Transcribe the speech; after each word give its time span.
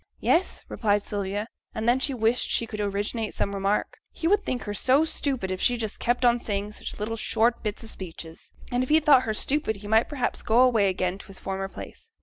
'Yes,' 0.19 0.65
replied 0.67 1.03
Sylvia, 1.03 1.47
and 1.75 1.87
then 1.87 1.99
she 1.99 2.11
wished 2.15 2.49
she 2.49 2.65
could 2.65 2.81
originate 2.81 3.35
some 3.35 3.53
remark; 3.53 3.99
he 4.11 4.27
would 4.27 4.43
think 4.43 4.63
her 4.63 4.73
so 4.73 5.05
stupid 5.05 5.51
if 5.51 5.61
she 5.61 5.77
just 5.77 5.99
kept 5.99 6.25
on 6.25 6.39
saying 6.39 6.71
such 6.71 6.97
little 6.99 7.15
short 7.15 7.61
bits 7.61 7.83
of 7.83 7.91
speeches, 7.91 8.51
and 8.71 8.81
if 8.81 8.89
he 8.89 8.99
thought 8.99 9.25
her 9.29 9.33
stupid 9.35 9.75
he 9.75 9.87
might 9.87 10.09
perhaps 10.09 10.41
go 10.41 10.61
away 10.61 10.89
again 10.89 11.19
to 11.19 11.27
his 11.27 11.37
former 11.39 11.67
place. 11.67 12.11